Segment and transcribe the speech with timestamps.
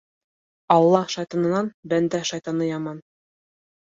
[0.75, 3.03] Алла шайтанынан бәндә шайтаны яман.